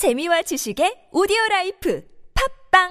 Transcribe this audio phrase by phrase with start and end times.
[0.00, 2.02] 재미와 지식의 오디오 life
[2.72, 2.88] 팟빵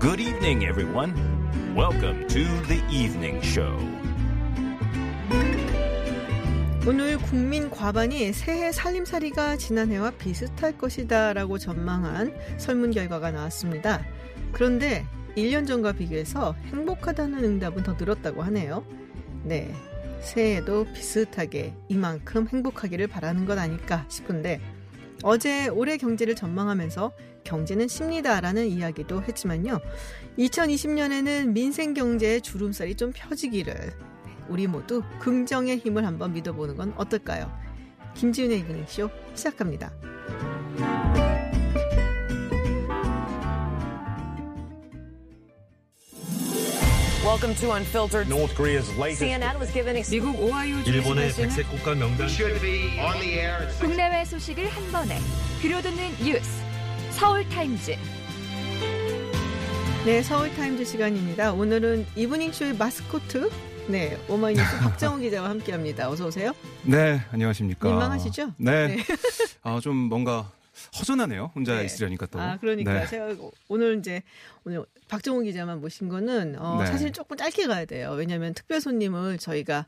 [0.00, 1.12] Good evening, everyone.
[1.76, 3.76] Welcome to the evening show.
[6.88, 14.02] 오늘 국민 과반이 새해 살림살이가 지난해와 비슷할 것이다 라고 전망한 설문 결과가 나왔습니다.
[14.52, 15.04] 그런데
[15.36, 18.84] 1년 전과 비교해서 행복하다는 응답은 더 늘었다고 하네요.
[19.44, 19.72] 네.
[20.20, 24.60] 새해에도 비슷하게 이만큼 행복하기를 바라는 것 아닐까 싶은데
[25.22, 27.12] 어제 올해 경제를 전망하면서
[27.44, 29.78] 경제는 쉽니다라는 이야기도 했지만요.
[30.38, 33.92] 2020년에는 민생 경제의 주름살이 좀 펴지기를
[34.48, 37.52] 우리 모두 긍정의 힘을 한번 믿어보는 건 어떨까요?
[38.14, 39.92] 김지윤의 이브닝쇼 시작합니다.
[47.26, 48.28] Welcome to Unfiltered.
[48.28, 53.00] North Korea's latest CNN was given 미국 오하이오 일본의 주에서 백색 국가 명단 should be
[53.00, 55.18] on the air 국내외 소식을 한 번에
[55.60, 56.48] 들려듣는 뉴스
[57.10, 57.96] 서울 타임즈
[60.04, 61.52] 네, 서울 타임즈 시간입니다.
[61.52, 63.50] 오늘은 이브닝 쇼의 마스코트
[63.88, 66.08] 네, 오마이뉴스 박정우 기자와 함께합니다.
[66.08, 66.52] 어서 오세요.
[66.82, 67.88] 네, 안녕하십니까.
[67.88, 68.52] 민망하시죠?
[68.56, 68.86] 네.
[68.86, 69.04] 네.
[69.64, 70.52] 아, 좀 뭔가
[70.98, 71.52] 허전하네요.
[71.54, 71.84] 혼자 네.
[71.84, 72.40] 있으려니까 또.
[72.40, 73.06] 아, 그러니까 네.
[73.06, 73.34] 제가
[73.68, 74.22] 오늘 이제
[74.64, 76.86] 오늘 박정우 기자만 모신 거는 어, 네.
[76.86, 78.12] 사실 조금 짧게 가야 돼요.
[78.16, 79.86] 왜냐하면 특별 손님을 저희가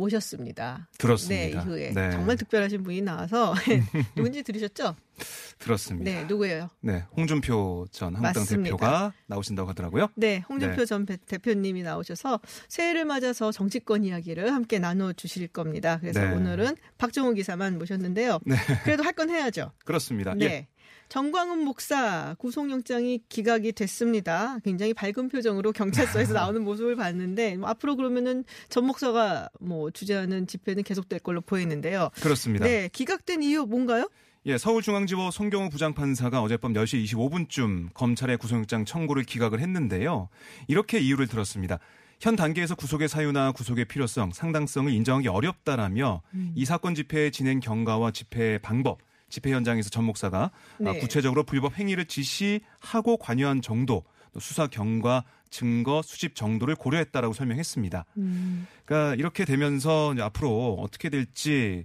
[0.00, 0.88] 모셨습니다.
[0.98, 1.34] 들었습니다.
[1.34, 2.10] 네, 이후에 네.
[2.12, 3.54] 정말 특별하신 분이 나와서
[4.16, 4.96] 누군지 들으셨죠?
[5.58, 6.10] 들었습니다.
[6.10, 6.70] 네, 누구예요?
[6.80, 8.64] 네, 홍준표 전 한국당 맞습니다.
[8.76, 10.08] 대표가 나오신다고 하더라고요.
[10.16, 10.86] 네, 홍준표 네.
[10.86, 15.98] 전 배- 대표님이 나오셔서 새해를 맞아서 정치권 이야기를 함께 나눠 주실 겁니다.
[16.00, 16.32] 그래서 네.
[16.34, 18.38] 오늘은 박정우 기사만 모셨는데요.
[18.46, 18.56] 네.
[18.84, 19.72] 그래도 할 건 해야죠.
[19.84, 20.32] 그렇습니다.
[20.34, 20.44] 네.
[20.46, 20.68] 예.
[21.10, 24.58] 정광훈 목사 구속영장이 기각이 됐습니다.
[24.64, 30.84] 굉장히 밝은 표정으로 경찰서에서 나오는 모습을 봤는데 뭐 앞으로 그러면은 전 목사가 뭐 주재하는 집회는
[30.84, 32.10] 계속될 걸로 보이는데요.
[32.22, 32.64] 그렇습니다.
[32.64, 34.08] 네, 기각된 이유 뭔가요?
[34.46, 40.28] 예, 서울중앙지법 송경호 부장판사가 어젯밤 10시 25분쯤 검찰의 구속영장 청구를 기각을 했는데요.
[40.68, 41.80] 이렇게 이유를 들었습니다.
[42.20, 46.52] 현 단계에서 구속의 사유나 구속의 필요성, 상당성을 인정하기 어렵다라며 음.
[46.54, 48.98] 이 사건 집회의 진행 경과와 집회 방법,
[49.30, 50.90] 집회 현장에서 전 목사가 네.
[50.90, 58.04] 아, 구체적으로 불법 행위를 지시하고 관여한 정도, 또 수사 경과, 증거 수집 정도를 고려했다라고 설명했습니다.
[58.18, 58.66] 음.
[58.84, 61.84] 그러니까 이렇게 되면서 앞으로 어떻게 될지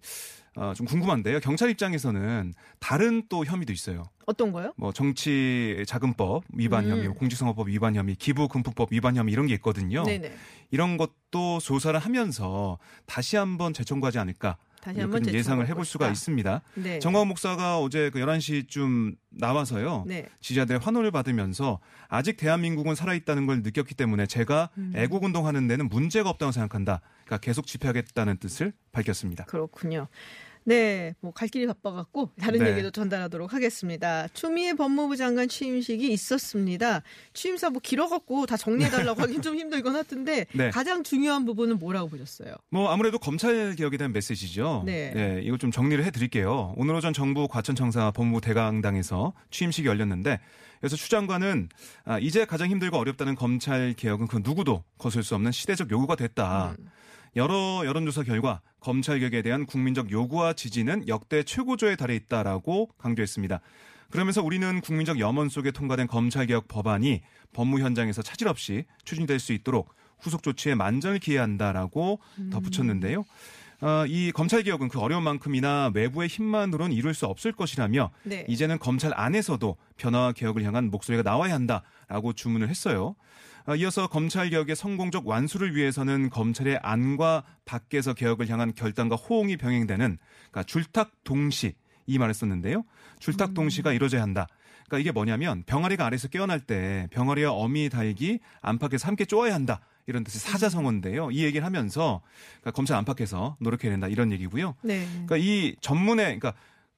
[0.56, 1.42] 어, 좀 궁금한데요.
[1.42, 4.04] 경찰 입장에서는 다른 또 혐의도 있어요.
[4.26, 4.72] 어떤 거요?
[4.78, 6.92] 뭐 정치 자금법 위반 음.
[6.92, 10.04] 혐의, 공직선거법 위반 혐의, 기부 금품법 위반 혐의 이런 게 있거든요.
[10.04, 10.34] 네네.
[10.72, 16.10] 이런 것도 조사를 하면서 다시 한번 재청구하지 않을까 다시 한번 좀 예상을 해볼 수가.
[16.10, 16.62] 있습니다.
[16.76, 17.00] 네.
[17.00, 20.04] 정광훈 목사가 어제 그 11시쯤 나와서요.
[20.06, 20.28] 네.
[20.42, 24.94] 지지자들의 환호를 받으면서 아직 대한민국은 살아있다는 걸 느꼈기 때문에 제가 음.
[24.96, 27.02] 애국 운동하는 데는 문제가 없다고 생각한다.
[27.26, 29.46] 그러니까 계속 집회하겠다는 뜻을 밝혔습니다.
[29.46, 30.08] 그렇군요.
[30.68, 32.72] 네, 뭐 갈 길이 바빠갖고 다른 네.
[32.72, 34.28] 얘기도 전달하도록 하겠습니다.
[34.34, 37.04] 추미애 법무부 장관 취임식이 있었습니다.
[37.34, 40.72] 취임사 뭐 길어갖고 다 정리해달라고 하긴 좀 힘들건 하던데 네.
[40.72, 42.56] 가장 중요한 부분은 뭐라고 보셨어요?
[42.70, 44.84] 뭐 아무래도 검찰 개혁에 대한 메시지죠.
[44.86, 45.42] 네.
[45.44, 46.74] 이거 좀 정리를 해드릴게요.
[46.78, 50.40] 오늘 오전 정부 과천청사 법무부 대강당에서 취임식이 열렸는데
[50.80, 51.70] 그래서 추 장관은
[52.06, 56.76] 아, 이제 가장 힘들고 어렵다는 검찰 개혁은 그 누구도 거슬 수 없는 시대적 요구가 됐다.
[57.36, 63.60] 여러 여론조사 결과 검찰 개혁에 대한 국민적 요구와 지지는 역대 최고조에 달해 있다라고 강조했습니다.
[64.10, 69.52] 그러면서 우리는 국민적 염원 속에 통과된 검찰 개혁 법안이 법무 현장에서 차질 없이 추진될 수
[69.52, 72.20] 있도록 후속 조치에 만전을 기해야 한다라고
[72.52, 73.26] 덧붙였는데요.
[73.82, 78.46] 어, 이 검찰 개혁은 그 어려운 만큼이나 외부의 힘만으로는 이룰 수 없을 것이라며 네.
[78.48, 83.16] 이제는 검찰 안에서도 변화와 개혁을 향한 목소리가 나와야 한다라고 주문을 했어요.
[83.68, 90.18] 어, 이어서 검찰 개혁의 성공적 완수를 위해서는 검찰의 안과 밖에서 개혁을 향한 결단과 호응이 병행되는
[90.52, 91.74] 그러니까 줄탁 동시
[92.06, 92.84] 이 말을 썼는데요.
[93.20, 94.48] 줄탁 동시가 이루어져야 한다.
[94.86, 99.82] 그러니까 이게 뭐냐면 병아리가 아래에서 깨어날 때 병아리와 어미 달기 안팎에서 함께 쪼아야 한다.
[100.06, 101.32] 이런 뜻의 사자성어인데요.
[101.32, 102.22] 이 얘기를 하면서
[102.62, 104.76] 그러니까 검찰 안팎에서 노력해야 된다 이런 얘기고요.
[104.84, 105.08] 네.
[105.12, 106.54] 그러니까 이 전문에 그러니까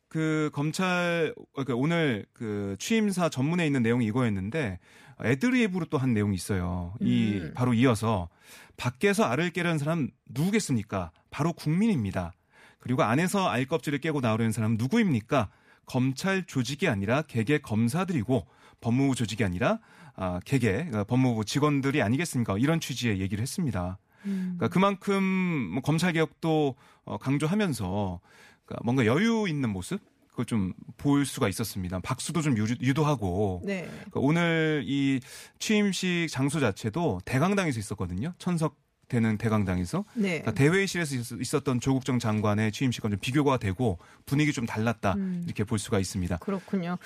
[0.09, 4.79] 그 검찰 그러니까 오늘 그 취임사 전문에 있는 내용이 이거였는데
[5.23, 6.93] 애드립으로 또 한 내용이 있어요.
[7.01, 7.51] 이 음.
[7.55, 8.29] 바로 이어서
[8.77, 11.11] 밖에서 알을 깨려는 사람 누구겠습니까?
[11.31, 12.33] 바로 국민입니다.
[12.79, 15.49] 그리고 안에서 알 껍질을 깨고 나오려는 사람은 누구입니까?
[15.85, 18.45] 검찰 조직이 아니라 개개 검사들이고
[18.81, 19.79] 법무부 조직이 아니라
[20.15, 22.57] 아, 개개 그러니까 법무부 직원들이 아니겠습니까?
[22.57, 23.97] 이런 취지의 얘기를 했습니다.
[24.23, 26.75] 그러니까 그만큼 뭐 검찰 개혁도
[27.05, 28.19] 어, 강조하면서
[28.65, 30.01] 그러니까 뭔가 여유 있는 모습
[30.37, 31.99] 그걸 좀 볼 수가 있었습니다.
[31.99, 33.83] 박수도 좀 유- 유도 하고 네.
[33.83, 35.19] 그러니까 오늘 이
[35.59, 38.33] 취임식 장소 자체도 대강당에서 있었거든요.
[38.39, 40.41] 천석 되는 대강당에서 네.
[40.41, 45.43] 그러니까 대회의실에서 있- 있었던 조국정 장관의 취임식과 좀 비교가 되고 분위기 좀 달랐다 음.
[45.45, 46.37] 이렇게 볼 수가 있습니다.
[46.37, 46.97] 그렇군요.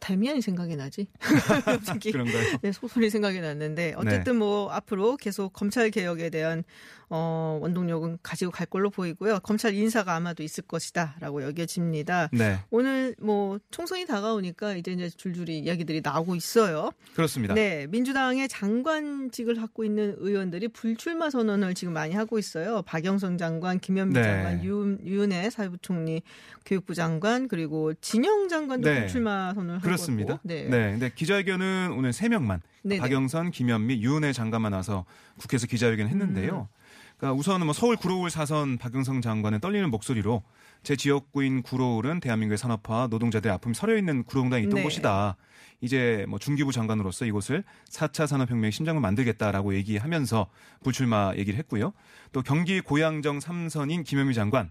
[0.00, 1.08] 달미안이 생각이 나지.
[1.64, 2.58] 갑자기 그런가요?
[2.62, 6.64] 네, 소설이 생각이 났는데 어쨌든 뭐 앞으로 계속 검찰 개혁에 대한
[7.10, 9.40] 어, 원동력은 가지고 갈 걸로 보이고요.
[9.40, 12.28] 검찰 인사가 아마도 있을 것이다라고 여겨집니다.
[12.32, 16.90] 네, 오늘 뭐 총선이 다가오니까 이제 이제 줄줄이 이야기들이 나오고 있어요.
[17.14, 17.54] 그렇습니다.
[17.54, 22.82] 네, 민주당의 장관직을 갖고 있는 의원들이 불출마 선언을 지금 많이 하고 있어요.
[22.82, 24.22] 박영선 장관, 김현미 네.
[24.22, 26.22] 장관, 윤, 윤해 사회부총리,
[26.66, 29.00] 교육부 장관 그리고 진영 장관도 네.
[29.00, 30.36] 불출마 선언을 한 그렇습니다.
[30.36, 30.48] 거고.
[30.48, 30.64] 네.
[30.64, 33.00] 네, 근데 기자회견은 오늘 세 명만 네네.
[33.00, 35.04] 박영선, 김현미, 유은혜 장관만 와서
[35.38, 36.68] 국회에서 기자회견을 했는데요.
[36.70, 36.78] 음.
[37.18, 40.42] 그러니까 우선은 뭐 서울 구로울 사선 박영선 장관은 떨리는 목소리로
[40.84, 44.82] 제 지역구인 구로울은 대한민국의 산업화 노동자들의 아픔이 서려 있는 구로공단이 있던 네.
[44.82, 45.36] 곳이다.
[45.80, 50.46] 이제 뭐 중기부 장관으로서 이곳을 4차 산업혁명의 심장을 만들겠다라고 얘기하면서
[50.82, 51.92] 불출마 얘기를 했고요.
[52.32, 54.70] 또 경기 고양정 삼선인 김현미 장관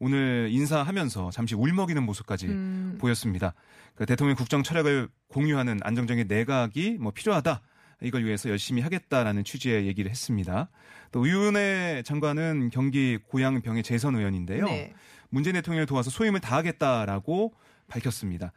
[0.00, 3.54] 오늘 인사하면서 잠시 울먹이는 모습까지 음, 보였습니다.
[3.94, 7.60] 그 대통령 국정 철학을 공유하는 안정적인 내각이 뭐 필요하다.
[8.02, 10.70] 이걸 위해서 열심히 하겠다라는 취지의 얘기를 했습니다.
[11.12, 14.64] 또 의원의 장관은 경기 고양병의 재선 의원인데요.
[14.64, 14.94] 네.
[15.28, 17.52] 문재인 대통령을 도와서 소임을 다하겠다라고
[17.88, 18.52] 밝혔습니다.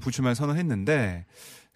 [0.00, 1.26] 불출마 선언했는데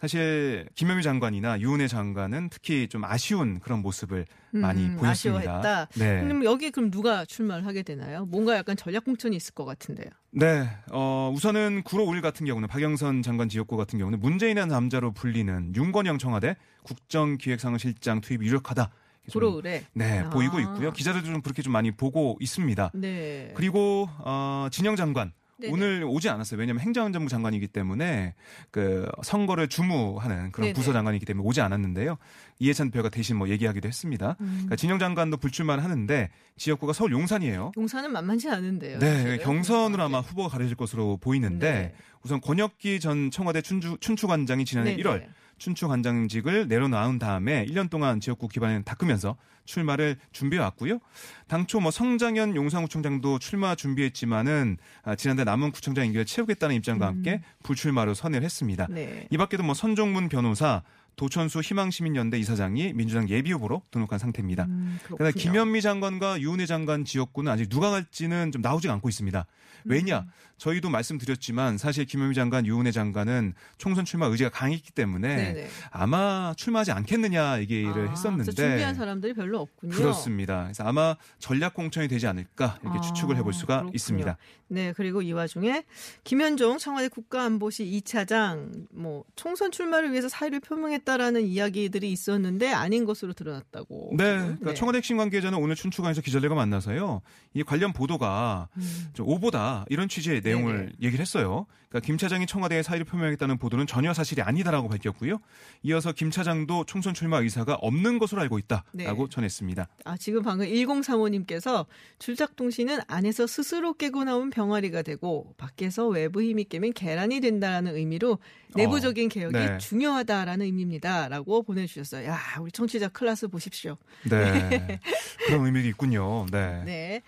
[0.02, 5.58] 사실 김현미 장관이나 유은혜 장관은 특히 좀 아쉬운 그런 모습을 많이 음, 보였습니다.
[5.58, 5.88] 아쉬워했다.
[5.94, 6.20] 네.
[6.24, 8.24] 그럼 여기 그럼 누가 출마를 하게 되나요?
[8.24, 10.08] 뭔가 약간 전략 공천이 있을 것 같은데요.
[10.32, 15.72] 네, 어, 우선은 구로 5일 같은 경우는 박영선 장관 지역구 같은 경우는 문재인의 남자로 불리는
[15.76, 18.90] 윤건영 청와대 국정기획상실장 투입이 유력하다.
[19.30, 19.84] 좀, 구로울에.
[19.92, 20.30] 네, 아.
[20.30, 20.90] 보이고 있고요.
[20.90, 22.90] 기자들도 좀 그렇게 좀 많이 보고 있습니다.
[22.94, 23.52] 네.
[23.54, 25.72] 그리고 어, 진영 장관 네네.
[25.72, 26.58] 오늘 오지 않았어요.
[26.58, 28.34] 왜냐하면 행정안전부 장관이기 때문에
[28.70, 30.72] 그 선거를 주무하는 그런 네네.
[30.74, 32.18] 부서 장관이기 때문에 오지 않았는데요.
[32.58, 34.36] 이해찬 대표가 대신 뭐 얘기하기도 했습니다.
[34.40, 34.46] 음.
[34.52, 37.72] 그러니까 진영 장관도 불출마를 하는데 지역구가 서울 용산이에요.
[37.76, 38.98] 용산은 만만치 않은데요.
[38.98, 39.38] 네, 사실은.
[39.38, 41.94] 경선으로 아마 후보가 가려질 것으로 보이는데 네.
[42.22, 45.02] 우선 권혁기 전 청와대 춘추, 춘추관장이 지난해 네네.
[45.02, 45.26] 1월
[45.62, 50.98] 춘추 관장직을 내려놓은 다음에 1년 동안 지역구 기반을 닦으면서 출마를 준비해 왔고요.
[51.46, 58.14] 당초 뭐 성장현 용산구청장도 출마 준비했지만은 아, 지난달 남은 구청장 임기를 채우겠다는 입장과 함께 불출마로
[58.14, 58.88] 선회를 했습니다.
[58.90, 58.94] 음.
[58.96, 59.28] 네.
[59.30, 60.82] 이 밖에도 뭐 선종문 변호사,
[61.14, 64.64] 도천수 희망시민연대 이사장이 민주당 예비후보로 등록한 상태입니다.
[64.64, 65.30] 음, 그렇군요.
[65.30, 69.46] 김현미 장관과 유은혜 장관 지역구는 아직 누가 갈지는 좀 나오지 않고 있습니다.
[69.84, 70.20] 왜냐?
[70.20, 70.30] 음.
[70.62, 75.68] 저희도 말씀드렸지만 사실 김현미 장관, 유은혜 장관은 총선 출마 의지가 강했기 때문에 네네.
[75.90, 79.92] 아마 출마하지 않겠느냐 얘기를 아, 했었는데 준비한 사람들이 별로 없군요.
[79.92, 80.62] 그렇습니다.
[80.62, 83.92] 그래서 아마 전략 공천이 되지 않을까 이렇게 아, 추측을 해볼 수가 그렇군요.
[83.96, 84.36] 있습니다.
[84.68, 85.82] 네, 그리고 이 와중에
[86.22, 94.14] 김현종 청와대 국가안보실 2차장 뭐 총선 출마를 위해서 사의를 표명했다라는 이야기들이 있었는데 아닌 것으로 드러났다고.
[94.16, 94.36] 네.
[94.36, 97.20] 그러니까 청와대 핵심 관계자는 오늘 춘추관에서 기자들과 만나서요.
[97.52, 99.08] 이 관련 보도가 음.
[99.12, 100.92] 좀 오보다 이런 취지의 내 용을 네네.
[101.02, 101.66] 얘기를 했어요.
[101.92, 105.38] 그러니까 김 차장이 청와대에 사의를 표명했다는 보도는 전혀 사실이 아니다라고 밝혔고요.
[105.82, 109.30] 이어서 김 차장도 총선 출마 의사가 없는 것으로 알고 있다라고 네.
[109.30, 109.88] 전했습니다.
[110.04, 111.84] 아, 지금 방금 1035님께서
[112.18, 118.38] 출작통신은 안에서 스스로 깨고 나온 병아리가 되고 밖에서 외부 힘이 깨면 계란이 된다라는 의미로
[118.74, 119.76] 내부적인 개혁이 네.
[119.76, 122.26] 중요하다라는 의미입니다라고 보내주셨어요.
[122.26, 123.98] 야, 우리 청취자 클라스 보십시오.
[124.30, 124.98] 네,
[125.46, 126.46] 그런 의미도 있군요.
[126.50, 126.82] 네.
[126.86, 127.22] 네.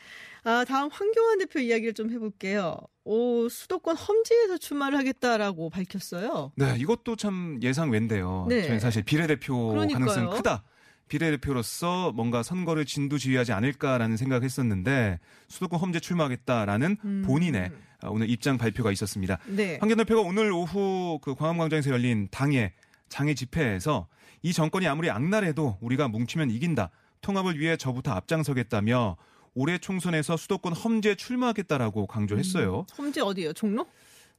[0.44, 2.76] 아, 다음 황교안 대표 이야기를 좀 해볼게요.
[3.04, 6.52] 오, 수도권 험지에서 출마를 하겠다라고 밝혔어요.
[6.56, 8.46] 네, 이것도 참 예상 외인데요.
[8.48, 8.62] 네.
[8.62, 10.06] 저는 사실 비례대표 그러니까요.
[10.06, 10.62] 가능성이 크다.
[11.08, 17.22] 비례대표로서 뭔가 선거를 진두지휘하지 않을까라는 생각을 했었는데 수도권 험지 출마하겠다라는 음.
[17.26, 17.70] 본인의
[18.00, 19.38] 아, 오늘 입장 발표가 있었습니다.
[19.46, 19.76] 네.
[19.80, 22.72] 황교안 대표가 오늘 오후 그 광화문광장에서 열린 당의
[23.10, 24.08] 장애 집회에서
[24.42, 26.90] 이 정권이 아무리 악랄해도 우리가 뭉치면 이긴다.
[27.20, 29.16] 통합을 위해 저부터 앞장서겠다며
[29.54, 32.86] 올해 총선에서 수도권 험지에 출마하겠다라고 강조했어요.
[32.98, 33.52] 험지 어디예요?
[33.52, 33.86] 종로?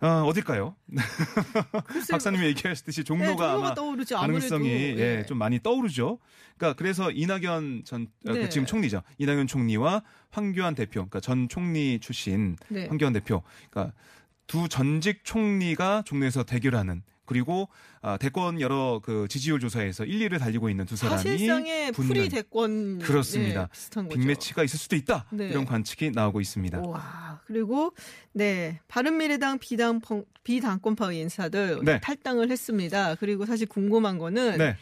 [0.01, 0.75] 아, 어딜까요?
[2.12, 4.17] 박사님이 얘기하셨듯이 네, 종로가 아마 떠오르죠.
[4.17, 4.69] 가능성이.
[4.69, 5.25] 예, 예.
[5.25, 6.19] 좀 많이 떠오르죠.
[6.57, 8.50] 그러니까 그래서 이낙연 전 어, 그 네.
[8.50, 9.01] 지금 총리죠.
[9.17, 12.88] 이낙연 총리와 황교안 대표, 그러니까 전 총리 출신 네.
[12.88, 13.95] 황교안 대표, 그러니까
[14.48, 17.70] 두 전직 총리가 종로에서 대결하는 그리고
[18.01, 22.29] 아, 대권 여러 그 지지율 조사에서 1, 2를 달리고 있는 두 사람이 사실상의 붙는 pre
[22.29, 23.63] 대권 그렇습니다.
[23.63, 24.20] 예, 비슷한 거죠.
[24.20, 25.25] 빅매치가 있을 수도 있다.
[25.32, 25.48] 네.
[25.50, 26.82] 이런 관측이 나오고 있습니다.
[26.82, 27.94] 와 그리고
[28.34, 30.01] 네 바른미래당 비당
[30.44, 32.00] 비당권파 인사들 네.
[32.00, 33.15] 탈당을 했습니다.
[33.15, 34.77] 그리고 사실 궁금한 거는 네.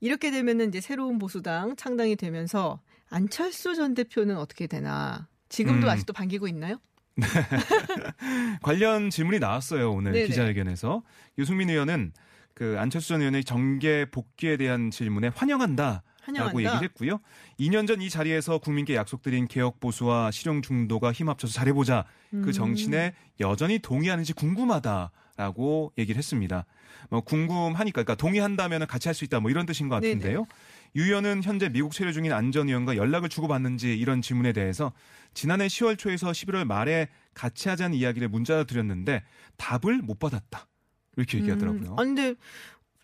[0.00, 5.28] 이렇게 되면은 이제 새로운 보수당 창당이 되면서 안철수 전 대표는 어떻게 되나?
[5.48, 5.90] 지금도 음.
[5.90, 6.78] 아직도 반기고 있나요?
[8.62, 10.26] 관련 질문이 나왔어요 오늘 네네.
[10.26, 11.02] 기자회견에서
[11.38, 12.12] 유승민 의원은
[12.54, 16.02] 그 안철수 전 의원의 정계 복귀에 대한 질문에 환영한다.
[16.34, 16.58] 라고 환영한다.
[16.58, 17.20] 얘기를 했고요.
[17.58, 22.04] 2년 전 이 자리에서 국민께 약속드린 개혁 보수와 실용 중도가 힘합쳐서 잘해보자.
[22.34, 22.42] 음.
[22.42, 26.66] 그 정신에 여전히 동의하는지 궁금하다라고 얘기를 했습니다.
[27.10, 29.40] 뭐 궁금하니까, 그러니까 동의한다면 같이 할 수 있다.
[29.40, 30.14] 뭐 이런 뜻인 것 네네.
[30.14, 30.46] 같은데요.
[30.96, 34.92] 유 의원은 현재 미국 체류 중인 안전 의원과 연락을 주고받는지 이런 질문에 대해서
[35.34, 39.22] 지난해 10월 초에서 11월 말에 같이 하자는 이야기를 문자로 드렸는데
[39.56, 40.66] 답을 못 받았다.
[41.16, 41.92] 이렇게 얘기하더라고요.
[41.92, 42.34] 음, 아니 근데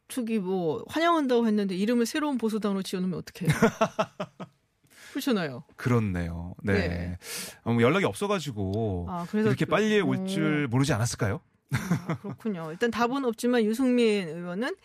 [0.08, 3.50] 저기 뭐 환영한다고 했는데 이름을 새로운 보수당으로 지어놓으면 어떡해요?
[5.12, 5.64] 그렇잖아요.
[5.76, 6.54] 그렇네요.
[6.62, 6.72] 네.
[6.88, 7.18] 네.
[7.64, 11.40] 어, 뭐 연락이 없어가지고 아 이렇게 그- 빨리 어, 올줄 모르지 않았을까요?
[11.72, 12.70] 아, 그렇군요.
[12.70, 14.76] 일단 답은 없지만 유승민 의원은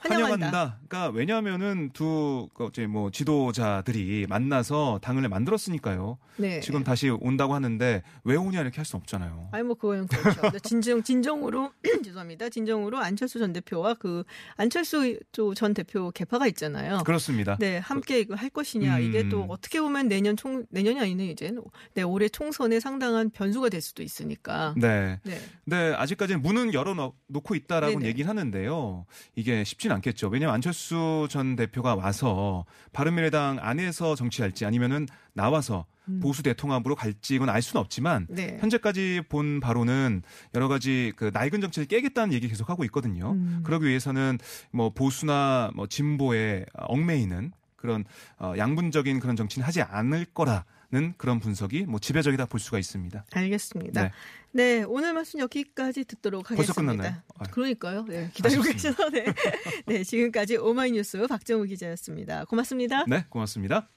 [0.00, 0.46] 환영한다.
[0.46, 0.78] 환영한다.
[0.88, 6.18] 그러니까 왜냐하면은 두 그, 이제 뭐 지도자들이 만나서 당을 만들었으니까요.
[6.36, 6.60] 네.
[6.60, 9.50] 지금 다시 온다고 하는데 왜 오냐 이렇게 할 수 없잖아요.
[9.52, 10.58] 아니 뭐 그거는 그렇죠.
[10.60, 11.70] 진정 진정으로
[12.04, 12.48] 죄송합니다.
[12.48, 14.24] 진정으로 안철수 전 대표와 그
[14.56, 17.02] 안철수 또전 대표 개파가 있잖아요.
[17.04, 17.56] 그렇습니다.
[17.60, 18.96] 네, 함께 이거 할 것이냐.
[18.96, 19.02] 음.
[19.02, 21.52] 이게 또 어떻게 보면 내년 총 내년이 아니네 이제.
[21.94, 24.74] 네, 올해 총선에 상당한 변수가 될 수도 있으니까.
[24.76, 25.20] 네.
[25.24, 25.38] 네.
[25.66, 28.02] 네, 아직까지는 문은 열어놓고 있다라고.
[28.04, 29.04] 얘기를 하는데요.
[29.36, 30.28] 이게 쉽진 않겠죠.
[30.28, 35.86] 왜냐하면 안철수 전 대표가 와서 바른미래당 안에서 정치할지 아니면은 나와서
[36.20, 38.34] 보수 대통합으로 갈지 이건 알 수는 없지만 음.
[38.34, 38.56] 네.
[38.60, 40.22] 현재까지 본 바로는
[40.54, 43.32] 여러 가지 그 낡은 정치를 깨겠다는 얘기 계속 하고 있거든요.
[43.32, 43.60] 음.
[43.64, 44.38] 그러기 위해서는
[44.72, 48.04] 뭐 보수나 뭐 진보에 얽매이는 그런
[48.38, 53.24] 어, 양분적인 그런 정치는 하지 않을 거라 는 그런 분석이 뭐 지배적이다 볼 수가 있습니다.
[53.32, 54.02] 알겠습니다.
[54.02, 54.10] 네.
[54.50, 54.82] 네.
[54.82, 56.80] 오늘 말씀 여기까지 듣도록 벌써 하겠습니다.
[56.80, 57.22] 끝났나요?
[57.38, 57.50] 아유.
[57.52, 58.04] 그러니까요.
[58.08, 58.64] 네, 기다리고.
[58.64, 59.24] 계셔서 네.
[59.86, 62.44] 네, 지금까지 오마이뉴스 박정우 기자였습니다.
[62.46, 63.04] 고맙습니다.
[63.06, 63.88] 네, 고맙습니다.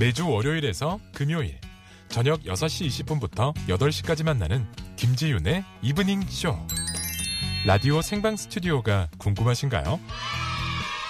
[0.00, 1.60] 매주 월요일에서 금요일
[2.08, 4.66] 저녁 6시 20분부터 8시까지 만나는
[4.96, 6.56] 김지윤의 이브닝 쇼.
[7.66, 10.00] 라디오 생방 스튜디오가 궁금하신가요?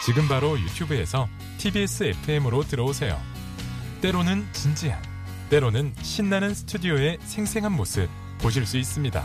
[0.04, 1.28] 지금 바로 유튜브에서
[1.58, 3.20] TBS FM으로 들어오세요.
[4.00, 5.00] 때로는 진지한,
[5.48, 9.24] 때로는 신나는 스튜디오의 생생한 모습 보실 수 있습니다.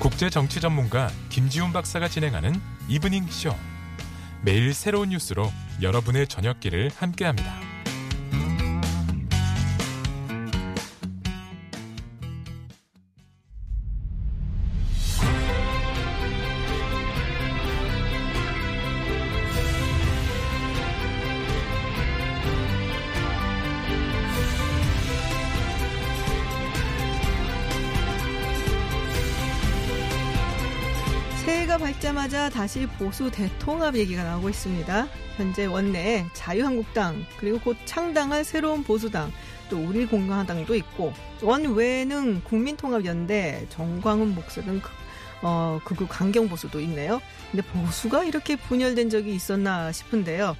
[0.00, 3.54] 국제 정치 전문가 김지윤 박사가 진행하는 이브닝 쇼.
[4.42, 7.67] 매일 새로운 뉴스로 여러분의 저녁길을 함께합니다.
[31.78, 35.08] 새해가 밝자마자 다시 보수 대통합 얘기가 나오고 있습니다.
[35.36, 39.32] 현재 원내에 자유한국당 그리고 곧 창당할 새로운 보수당
[39.70, 44.90] 또 우리 공화당도 있고 원외에는 국민통합연대 정광훈 목사 등 그-
[45.42, 47.20] 어, 극우 강경 보수도 있네요.
[47.50, 50.56] 근데 보수가 이렇게 분열된 적이 있었나 싶은데요.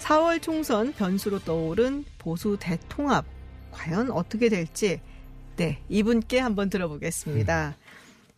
[0.00, 3.24] 4월 총선 변수로 떠오른 보수 대통합
[3.72, 5.00] 과연 어떻게 될지
[5.56, 7.76] 네 이분께 한번 들어보겠습니다.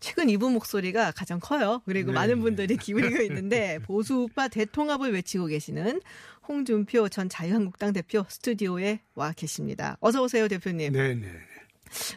[0.01, 1.83] 최근 이분 목소리가 가장 커요.
[1.85, 2.41] 그리고 네, 많은 네.
[2.41, 6.01] 분들이 기울이고 있는데 보수 우파 대통합을 외치고 계시는
[6.47, 9.97] 홍준표 전 자유한국당 대표 스튜디오에 와 계십니다.
[10.01, 10.93] 어서 오세요, 대표님.
[10.93, 11.29] 네 네.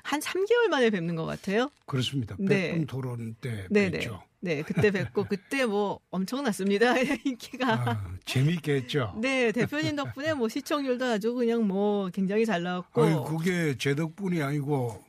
[0.03, 1.69] 한 3개월 만에 뵙는 것 같아요.
[1.85, 2.35] 그렇습니다.
[2.39, 2.69] 네.
[2.69, 3.99] 백분 토론 때 네네.
[3.99, 4.21] 뵀죠.
[4.43, 6.95] 네, 그때 뵙고 그때 뭐 엄청났습니다.
[7.23, 7.73] 인기가.
[7.73, 9.13] 아, 재미있게 했죠.
[9.21, 13.03] 네, 대표님 덕분에 뭐 시청률도 아주 그냥 뭐 굉장히 잘 나왔고.
[13.03, 15.03] 아니, 그게 제 덕분이 아니고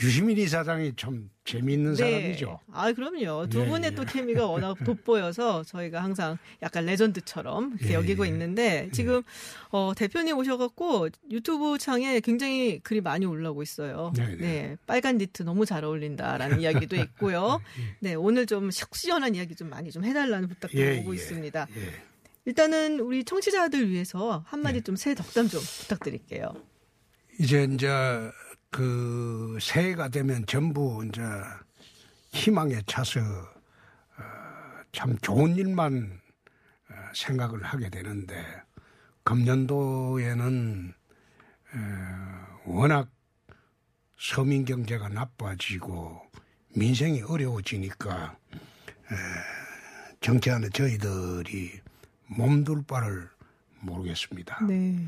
[0.00, 2.58] 유시민 이사장이 참 재미있는 사람이죠.
[2.72, 3.48] 아, 그럼요.
[3.48, 3.94] 두 예, 분의 예.
[3.94, 8.30] 또 케미가 워낙 돋보여서 저희가 항상 약간 레전드처럼 이렇게 예, 여기고 예.
[8.30, 9.22] 있는데 지금
[9.70, 14.12] 어, 대표님 오셔갖고 유튜브 창에 굉장히 글이 많이 올라오고 있어요.
[14.16, 14.76] 네, 네.
[14.86, 17.60] 빨간 니트 너무 잘 어울린다라는 이야기도 있고요.
[18.00, 21.66] 네, 오늘 좀 식시원한 이야기 좀 많이 좀 해달라는 부탁도 예, 오고 예, 있습니다.
[21.76, 21.92] 예.
[22.46, 24.48] 일단은 우리 청취자들 위해서 네.
[24.50, 26.54] 한마디 좀 새 덕담 좀 부탁드릴게요.
[27.38, 27.88] 이제 이제
[28.74, 31.22] 그 새해가 되면 전부 이제
[32.32, 34.22] 희망에 차서 어,
[34.90, 36.20] 참 좋은 일만
[36.90, 38.44] 어, 생각을 하게 되는데
[39.22, 40.92] 금년도에는
[41.72, 43.08] 어, 워낙
[44.18, 46.20] 서민 경제가 나빠지고
[46.74, 49.14] 민생이 어려워지니까 에,
[50.20, 51.80] 정치하는 저희들이
[52.26, 53.30] 몸둘 바를
[53.78, 54.66] 모르겠습니다.
[54.66, 54.98] 네.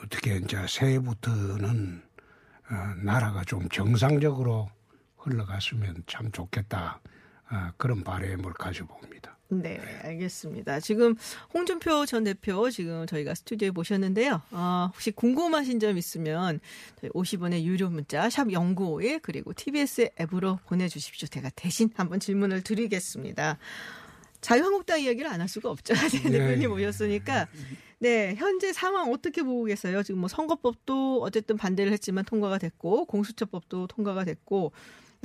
[0.00, 2.09] 어떻게 이제 새해부터는
[2.70, 4.70] 어, 나라가 좀 정상적으로
[5.18, 7.00] 흘러갔으면 참 좋겠다
[7.50, 9.36] 어, 그런 바람을 가져봅니다.
[9.52, 10.78] 네, 알겠습니다.
[10.78, 11.16] 지금
[11.52, 14.40] 홍준표 전 대표 지금 저희가 스튜디오에 모셨는데요.
[14.52, 16.60] 어, 혹시 궁금하신 점 있으면
[17.00, 21.26] 저희 50원의 유료 문자 샵 0951 그리고 TBS 앱으로 보내주십시오.
[21.26, 23.58] 제가 대신 한번 질문을 드리겠습니다.
[24.40, 25.94] 자유한국당 이야기를 안 할 수가 없죠.
[26.22, 27.48] 네, 대표님 오셨으니까.
[28.02, 30.02] 네, 현재 상황 어떻게 보고 계세요?
[30.02, 34.72] 지금 뭐 선거법도 어쨌든 반대를 했지만 통과가 됐고 공수처법도 통과가 됐고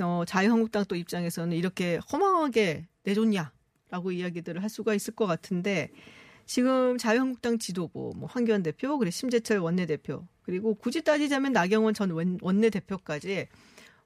[0.00, 3.50] 어, 자유한국당 또 입장에서는 이렇게 허망하게 내줬냐?
[3.88, 5.90] 라고 이야기들을 할 수가 있을 것 같은데
[6.44, 12.38] 지금 자유한국당 지도부 뭐 황교안 대표 그리고 심재철 원내대표 그리고 굳이 따지자면 나경원 전 원-
[12.42, 13.46] 원내대표까지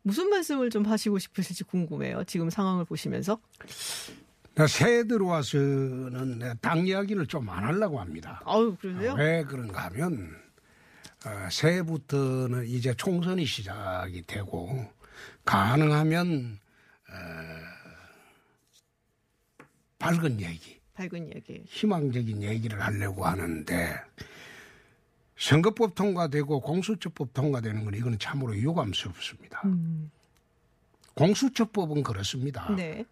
[0.02, 2.24] 무슨 말씀을 좀 하시고 싶으실지 궁금해요.
[2.24, 3.40] 지금 상황을 보시면서.
[4.60, 8.42] 나 새해 들어와서는 당 이야기를 좀 안 하려고 합니다.
[8.44, 9.14] 아유 그러세요?
[9.14, 10.36] 왜 그런가 하면
[11.24, 14.86] 어, 새해부터는 이제 총선이 시작이 되고
[15.46, 16.58] 가능하면
[17.08, 17.14] 어,
[19.98, 21.62] 밝은 얘기, 밝은 이야기.
[21.66, 23.98] 희망적인 얘기를 하려고 하는데
[25.38, 29.62] 선거법 통과되고 공수처법 통과되는 건 이거는 참으로 유감스럽습니다.
[31.14, 32.74] 공수처법은 그렇습니다.
[32.76, 33.06] 네.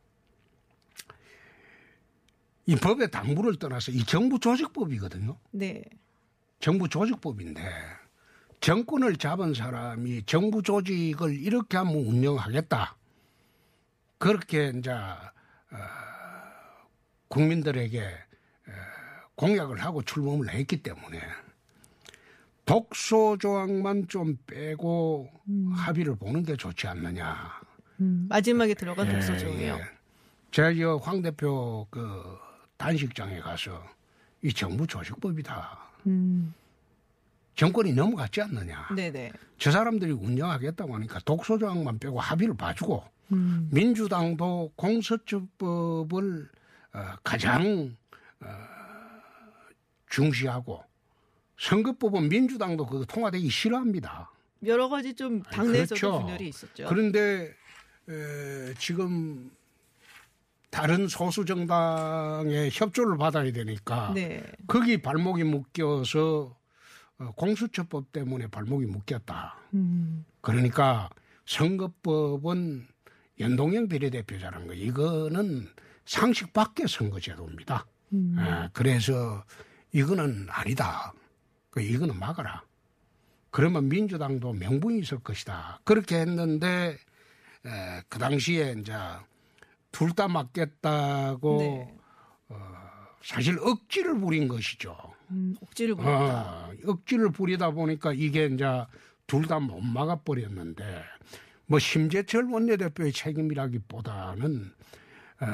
[2.68, 5.38] 이 법의 당부를 떠나서 이 정부 조직법이거든요.
[5.52, 5.82] 네.
[6.60, 7.62] 정부 조직법인데
[8.60, 12.94] 정권을 잡은 사람이 정부 조직을 이렇게 한번 운영하겠다.
[14.18, 15.76] 그렇게 이제 어,
[17.28, 18.70] 국민들에게 어,
[19.36, 21.22] 공약을 하고 출범을 했기 때문에
[22.66, 25.30] 독소 조항만 좀 빼고
[25.74, 27.62] 합의를 보는 게 좋지 않느냐.
[28.02, 29.74] 음, 마지막에 들어간 예, 독서조예요.
[29.76, 29.84] 예.
[30.50, 32.46] 제가 저황 대표 그
[32.78, 33.84] 단식장에 가서
[34.42, 35.78] 이 정부 조직법이다.
[36.06, 36.54] 음,
[37.54, 38.88] 정권이 넘어갔지 않느냐.
[38.94, 39.32] 네네.
[39.58, 46.48] 저 사람들이 운영하겠다고 하니까 독소조항만 빼고 합의를 봐주고 음, 민주당도 공수처법을
[46.94, 47.96] 어, 가장
[48.40, 48.46] 어,
[50.08, 50.82] 중시하고
[51.58, 54.30] 선거법은 민주당도 그거 통과되기 싫어합니다.
[54.64, 56.20] 여러 가지 좀 당내에서도 그렇죠.
[56.22, 56.86] 분열이 있었죠.
[56.88, 57.52] 그런데
[58.08, 59.50] 에, 지금
[60.70, 64.44] 다른 소수 정당의 협조를 받아야 되니까 네.
[64.66, 66.56] 거기 발목이 묶여서
[67.18, 69.56] 어, 공수처법 때문에 발목이 묶였다.
[69.74, 71.10] 음, 그러니까
[71.46, 72.86] 선거법은
[73.40, 75.68] 연동형 비례대표자라는 거 이거는
[76.04, 77.86] 상식 밖의 선거제도입니다.
[78.12, 78.36] 음.
[78.38, 79.44] 아, 그래서
[79.92, 81.12] 이거는 아니다.
[81.70, 82.62] 그 이거는 막아라.
[83.50, 85.80] 그러면 민주당도 명분이 있을 것이다.
[85.84, 86.96] 그렇게 했는데
[87.66, 88.92] 에, 그 당시에 이제
[89.98, 91.94] 둘 다 맞겠다고 네.
[93.22, 94.96] 사실 억지를 부린 것이죠.
[95.30, 96.14] 음, 억지를 부렸다.
[96.14, 98.64] 아, 억지를 부리다 보니까 이게 이제
[99.26, 101.02] 둘 다 못 막아버렸는데
[101.66, 104.72] 뭐 심재철 원내대표의 책임이라기보다는
[105.40, 105.46] 어,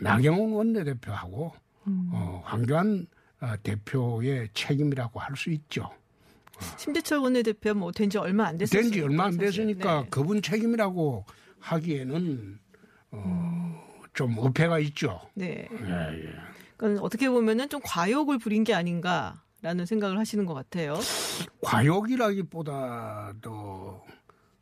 [0.00, 1.52] 나경원 원내대표하고
[1.86, 3.06] 어, 황교안
[3.40, 5.90] 어, 대표의 책임이라고 할 수 있죠.
[6.78, 8.82] 심재철 원내대표 뭐된지 얼마 안 됐어요.
[8.82, 10.06] 된지 얼마 안 됐으니까 네.
[10.10, 11.26] 그분 책임이라고
[11.58, 12.58] 하기에는
[13.12, 15.20] 어, 좀 어폐가 있죠.
[15.34, 15.68] 네.
[15.70, 16.34] 예, 예.
[16.76, 20.98] 그러니까 어떻게 보면은 좀 과욕을 부린 게 아닌가라는 생각을 하시는 것 같아요.
[21.62, 24.02] 과욕이라기보다도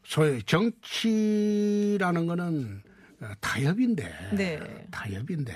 [0.04, 2.82] 소위 정치라는 거는
[3.22, 4.86] 어, 타협인데 네.
[4.90, 5.54] 타협인데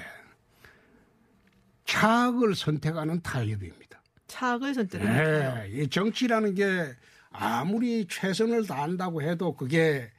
[1.87, 4.03] 차악을 선택하는 타협입니다.
[4.27, 5.55] 차악을 선택해요.
[5.55, 6.95] 네, 이 정치라는 게
[7.31, 10.11] 아무리 최선을 다한다고 해도 그게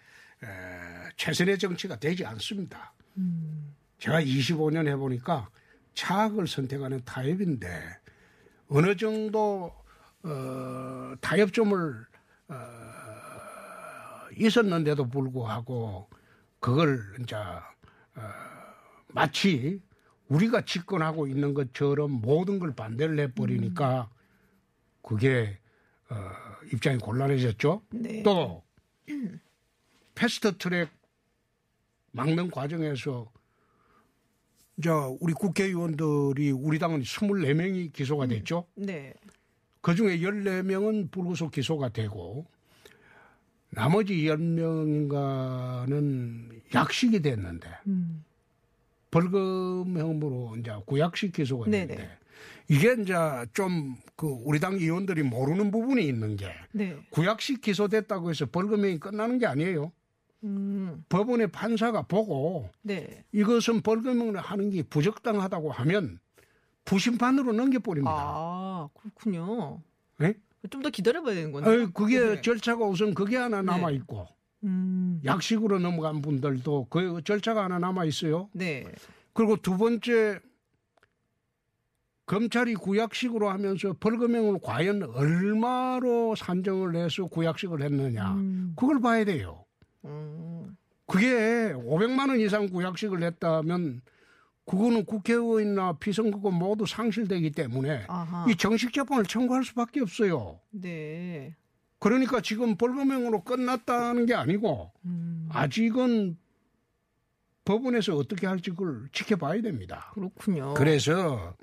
[0.43, 0.47] 에,
[1.15, 2.93] 최선의 정치가 되지 않습니다.
[3.99, 5.49] 제가 25년 해보니까
[5.93, 7.97] 차악을 선택하는 타협인데
[8.67, 9.73] 어느 정도
[10.23, 12.05] 어, 타협점을
[12.49, 12.55] 어,
[14.37, 16.09] 있었는데도 불구하고
[16.59, 18.21] 그걸 이제 어,
[19.07, 19.81] 마치
[20.27, 24.09] 우리가 집권하고 있는 것처럼 모든 걸 반대를 해버리니까
[25.01, 25.59] 그게
[26.09, 26.15] 어,
[26.73, 27.83] 입장이 곤란해졌죠.
[27.91, 28.23] 네.
[28.23, 28.63] 또
[30.15, 30.89] 패스트 트랙
[32.15, 33.31] 막는 과정에서
[34.83, 38.65] 저 우리 국회의원들이 우리 당은 24명이 기소가 됐죠.
[38.75, 39.13] 네.
[39.81, 42.45] 그 중에 14명은 불구속 기소가 되고
[43.69, 48.23] 나머지 10명인가는 약식이 됐는데 음.
[49.11, 51.87] 벌금형으로 이제 구약식 기소가 네네.
[51.87, 52.17] 됐는데
[52.69, 53.13] 이게 이제
[53.53, 56.97] 좀 그 우리 당 의원들이 모르는 부분이 있는 게 네.
[57.09, 59.91] 구약식 기소됐다고 해서 벌금형이 끝나는 게 아니에요.
[60.45, 61.03] 음.
[61.09, 63.23] 법원의 판사가 보고 네.
[63.31, 66.19] 이것은 벌금형을 하는 게 부적당하다고 하면
[66.85, 68.13] 부심판으로 넘겨버립니다.
[68.15, 69.81] 아, 그렇군요.
[70.19, 70.35] 네?
[70.69, 71.69] 좀더 기다려봐야 되는 건데.
[71.69, 72.41] 아유, 그게 네.
[72.41, 74.27] 절차가 우선 그게 하나 남아 있고
[74.63, 75.19] 음.
[75.25, 78.49] 약식으로 넘어간 분들도 그 절차가 하나 남아 있어요.
[78.53, 78.85] 네.
[79.33, 80.39] 그리고 두 번째
[82.25, 88.73] 검찰이 구약식으로 하면서 벌금형을 과연 얼마로 산정을 해서 구약식을 했느냐 음.
[88.75, 89.64] 그걸 봐야 돼요.
[90.05, 90.77] 음.
[91.07, 94.01] 그게 500만 원 이상 구약식을 했다면
[94.65, 98.45] 그거는 국회의원이나 비선거권 모두 상실되기 때문에 아하.
[98.49, 100.59] 이 정식 재판을 청구할 수밖에 없어요.
[100.71, 101.55] 네.
[101.99, 105.47] 그러니까 지금 벌금형으로 끝났다는 게 아니고 음.
[105.51, 106.37] 아직은
[107.63, 110.11] 법원에서 어떻게 할지 그걸 지켜봐야 됩니다.
[110.13, 110.73] 그렇군요.
[110.75, 111.55] 그래서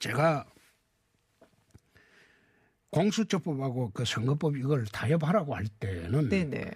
[0.00, 0.46] 제가
[2.90, 6.70] 공수처법하고 그 선거법 이걸 타협하라고 할 때는 네네.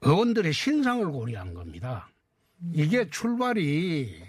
[0.00, 2.08] 의원들의 신상을 고려한 겁니다.
[2.72, 4.22] 이게 출발이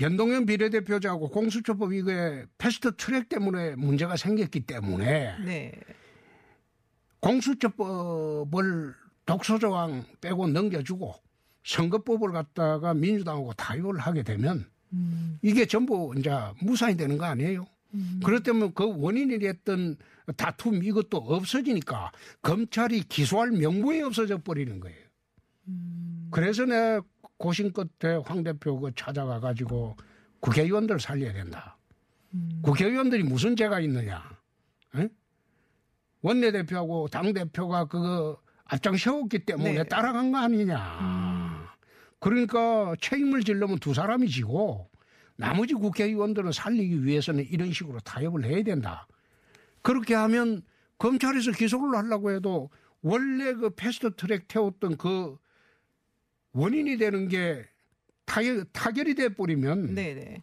[0.00, 5.72] 연동형 비례대표자하고 공수처법 이게 패스트 트랙 때문에 문제가 생겼기 때문에 네.
[7.20, 11.14] 공수처법을 독소조항 빼고 넘겨주고
[11.64, 15.38] 선거법을 갖다가 민주당하고 타협을 하게 되면 음.
[15.42, 17.66] 이게 전부 이제 무산이 되는 거 아니에요?
[18.22, 19.96] 그렇다면 그 원인이 됐던
[20.36, 25.06] 다툼 이것도 없어지니까 검찰이 기소할 명분이 없어져 버리는 거예요.
[26.30, 27.00] 그래서 내
[27.38, 29.96] 고심 끝에 황 대표 그 찾아가 가지고
[30.40, 31.76] 국회의원들 살려야 된다.
[32.62, 34.22] 국회의원들이 무슨 죄가 있느냐?
[34.96, 35.08] 에?
[36.22, 39.84] 원내대표하고 당대표가 그거 앞장 세웠기 때문에 네.
[39.84, 41.74] 따라간 거 아니냐.
[42.18, 44.90] 그러니까 책임을 지려면 두 사람이 지고
[45.36, 49.06] 나머지 국회의원들은 살리기 위해서는 이런 식으로 타협을 해야 된다.
[49.82, 50.62] 그렇게 하면
[50.98, 52.70] 검찰에서 기소를 하려고 해도
[53.02, 55.36] 원래 그 패스트 트랙 태웠던 그
[56.52, 57.64] 원인이 되는 게
[58.24, 60.42] 타결, 타결이 돼 버리면 네네.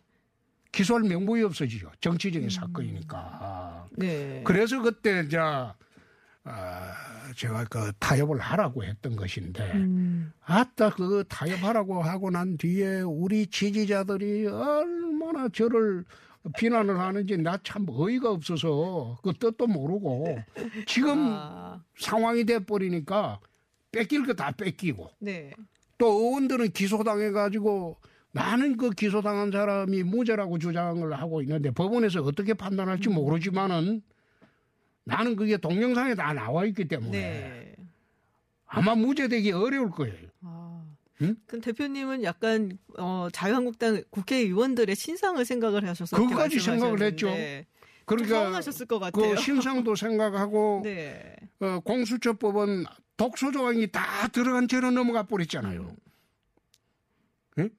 [0.71, 1.91] 기소할 명분이 없어지죠.
[1.99, 3.87] 정치적인 사건이니까.
[3.97, 4.41] 네.
[4.45, 5.37] 그래서 그때 이제
[6.45, 6.93] 아,
[7.35, 10.33] 제가 그 타협을 하라고 했던 것인데 음.
[10.41, 16.03] 아따 그 타협하라고 하고 난 뒤에 우리 지지자들이 얼마나 저를
[16.57, 20.37] 비난을 하는지 나 참 어이가 없어서 그 뜻도 모르고
[20.85, 23.39] 지금 아, 상황이 돼 버리니까
[23.93, 25.51] 뺏길 거 다 뺏기고 네.
[25.97, 27.97] 또 의원들은 기소당해 가지고
[28.33, 33.13] 나는 그 기소당한 사람이 무죄라고 주장을 하고 있는데 법원에서 어떻게 판단할지 음.
[33.15, 34.01] 모르지만은
[35.05, 37.75] 나는 그게 동영상에 다 나와 있기 때문에 네.
[38.65, 40.29] 아마 무죄되기 어려울 거예요.
[40.41, 40.83] 아.
[41.21, 41.35] 응?
[41.45, 47.27] 그럼 대표님은 약간 어, 자유한국당 국회의원들의 신상을 생각을 하셔서 그거까지 이렇게 생각을 했죠.
[47.27, 47.63] 좀
[48.05, 49.35] 그러니까 서운하셨을 것 같아요.
[49.35, 51.35] 그 신상도 생각하고 네.
[51.59, 52.85] 어, 공수처법은
[53.15, 55.95] 독소 조항이 다 들어간 채로 넘어가 버렸잖아요.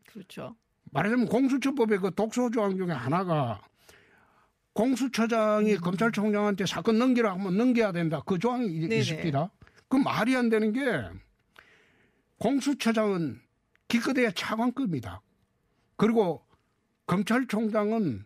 [0.06, 0.54] 그렇죠.
[0.92, 3.60] 말하자면 공수처법의 그 독소 조항 중에 하나가
[4.74, 8.22] 공수처장이 검찰총장한테 사건 넘기라 하면 넘겨야 된다.
[8.26, 8.98] 그 조항이 이- 네네.
[8.98, 9.50] 있습니다.
[9.88, 10.80] 그 말이 안 되는 게
[12.38, 13.40] 공수처장은
[13.88, 15.22] 기껏해야 차관급입니다.
[15.96, 16.44] 그리고
[17.06, 18.24] 검찰총장은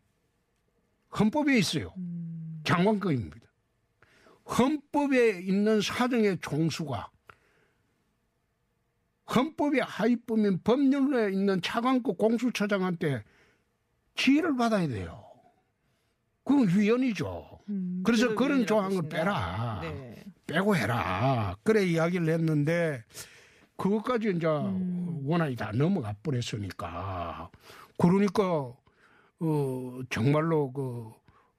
[1.19, 1.93] 헌법에 있어요.
[2.65, 3.37] 장관급입니다.
[4.59, 7.11] 헌법에 있는 사정의 종수가
[9.35, 13.23] 헌법의 하위법인 법률에 있는 차관급 공수처장한테
[14.15, 15.28] 지휘를 받아야 돼요.
[16.49, 17.59] 그건 위헌이죠.
[17.69, 19.09] 음, 그래서 그런 조항을.
[19.11, 19.81] 빼라.
[19.83, 20.25] 네.
[20.47, 21.55] 빼고 해라.
[21.63, 23.05] 그래 이야기를 했는데
[23.77, 25.21] 그것까지 이제 음.
[25.27, 27.51] 원안이 다 넘어가 버렸으니까
[27.99, 28.73] 그러니까
[29.41, 31.13] 어 정말로 그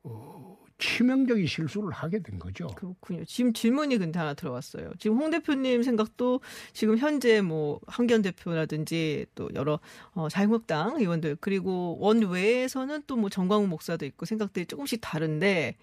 [0.04, 2.68] 어, 치명적인 실수를 하게 된 거죠.
[2.68, 3.24] 그렇군요.
[3.26, 4.92] 지금 질문이 근데 하나 들어왔어요.
[4.98, 6.40] 지금 홍 대표님 생각도
[6.74, 9.80] 지금 현재 뭐 황교안 대표라든지 또 여러
[10.14, 15.76] 어, 자유한국당 의원들 그리고 원 외에서는 또 뭐 정광훈 목사도 있고 생각들이 조금씩 다른데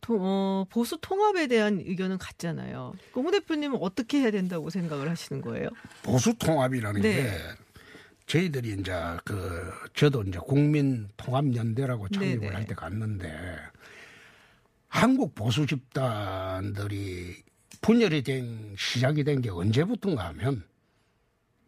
[0.00, 2.94] 또, 어, 보수 통합에 대한 의견은 같잖아요.
[3.12, 5.68] 그홍 대표님은 어떻게 해야 된다고 생각을 하시는 거예요?
[6.02, 7.22] 보수 통합이라는 네.
[7.22, 7.30] 게
[8.26, 8.92] 저희들이 이제
[9.24, 12.54] 그 저도 이제 국민 통합 연대라고 창립을 네네.
[12.54, 13.32] 할때 갔는데
[14.94, 17.34] 한국 보수 집단들이
[17.80, 20.62] 분열이 된 시작이 된 게 언제부터인가 하면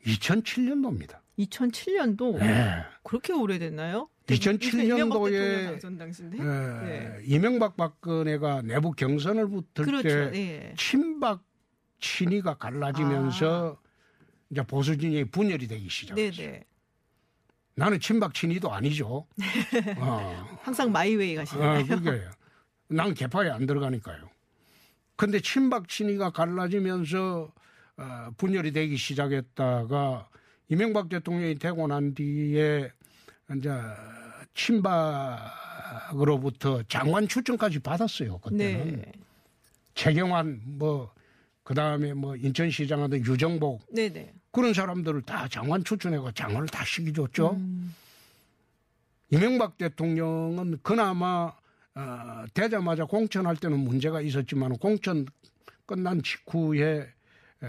[0.06, 1.18] 2007년도입니다.
[1.40, 2.84] 2007년도 네.
[3.02, 4.08] 그렇게 오래됐나요?
[4.30, 6.38] 2007 이명박 년도에 대통령 당선 당시인데.
[6.38, 6.42] 에,
[6.84, 7.20] 네.
[7.24, 10.08] 이명박 박근혜가 내부 경선을 붙을 그렇죠.
[10.08, 10.74] 때 예.
[10.78, 11.42] 친박
[11.98, 13.76] 친이가 갈라지면서
[14.50, 16.28] 이제 보수 진영이 분열이 되기 시작했어요.
[16.28, 16.30] 아.
[16.30, 16.64] 네네.
[17.74, 19.26] 나는 친박 친이도 아니죠.
[19.98, 21.80] 어, 항상 마이웨이 가시나요?
[21.80, 22.22] 어, 그게
[22.88, 24.28] 난 개파에 안 들어가니까요.
[25.16, 27.52] 근데 친박 친이가 갈라지면서
[27.98, 30.28] 어, 분열이 되기 시작했다가
[30.68, 32.90] 이명박 대통령이 되고 난 뒤에
[33.56, 33.70] 이제
[34.54, 38.38] 친박으로부터 장관 추천까지 받았어요.
[38.38, 39.12] 그때는 네.
[39.94, 41.14] 최경환 뭐
[41.62, 44.32] 그다음에 뭐 인천시장 하던 유정복 네네.
[44.50, 47.60] 그런 사람들을 다 장관 추천해가 장관을 다 시켜줬죠.
[49.30, 51.52] 이명박 대통령은 그나마
[51.96, 55.26] 어, 되자마자 공천할 때는 문제가 있었지만 공천
[55.86, 57.08] 끝난 직후에
[57.62, 57.66] 에,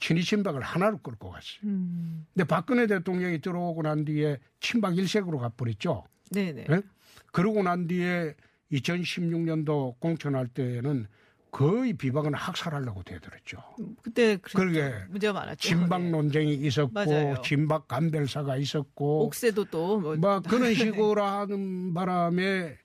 [0.00, 1.60] 친위 친박을 하나로 끌고 갔어요.
[1.64, 2.26] 음.
[2.34, 6.04] 근데 박근혜 대통령이 들어오고 난 뒤에 친박 일색으로 가버렸죠.
[6.32, 6.66] 네네.
[6.68, 6.82] 예?
[7.30, 8.34] 그러고 난 뒤에
[8.72, 11.06] 2016년도 공천할 때는
[11.52, 13.58] 거의 비박은 학살하려고 되더랬죠.
[14.02, 14.58] 그때 그랬죠.
[14.58, 15.60] 그러게 문제가 많았죠.
[15.60, 16.10] 진박 네.
[16.10, 17.42] 논쟁이 있었고 맞아요.
[17.42, 22.78] 진박 간별사가 있었고 옥새도 또뭐 막 그런 식으로 하는 바람에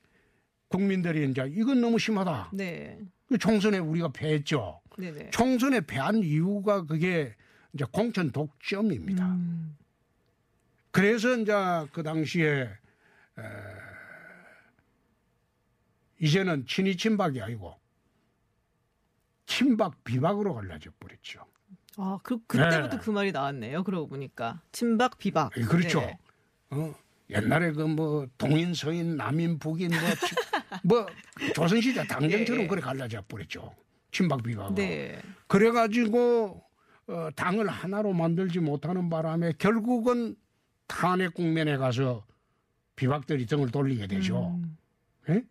[0.76, 2.52] 국민들이 이제 이건 너무 심하다.
[2.54, 3.00] 네.
[3.28, 4.82] 그 총선에 우리가 패했죠.
[4.98, 5.30] 네네.
[5.32, 7.34] 총선에 패한 이유가 그게
[7.74, 9.26] 이제 공천 독점입니다.
[9.26, 9.78] 음.
[10.92, 11.54] 그래서 이제
[11.92, 13.42] 그 당시에 에,
[16.20, 17.76] 이제는 친이 친박이 아니고
[19.46, 21.46] 친박 비박으로 갈라져 버렸죠.
[21.98, 23.02] 아, 그 그때부터 네.
[23.02, 23.84] 그 말이 나왔네요.
[23.84, 25.52] 그러고 보니까 친박 비박.
[25.58, 26.00] 예, 그렇죠.
[26.02, 26.18] 네.
[26.72, 26.94] 어,
[27.30, 30.36] 옛날에 그 뭐 동인 서인 남인 북인 뭐, 치-
[30.86, 31.06] 뭐
[31.54, 32.68] 조선시대 당정처럼 예.
[32.68, 33.76] 그래 갈라져 버렸죠.
[34.12, 34.76] 친박 비박으로.
[34.76, 35.20] 네.
[35.48, 36.64] 그래가지고
[37.08, 40.36] 어, 당을 하나로 만들지 못하는 바람에 결국은
[40.88, 42.26] 탄핵 국면에 가서
[42.96, 44.56] 비박들이 등을 돌리게 되죠.
[44.56, 44.78] 음,
[45.30, 45.44] 예?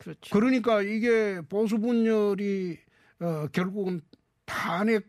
[0.00, 0.30] 그렇죠.
[0.32, 2.78] 그러니까 이게 보수 분열이
[3.20, 4.00] 어, 결국은
[4.46, 5.06] 탄핵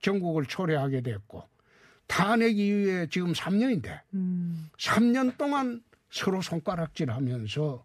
[0.00, 1.42] 전국을 초래하게 됐고
[2.06, 7.84] 탄핵 이후에 지금 3년인데 음, 3년 동안 서로 손가락질하면서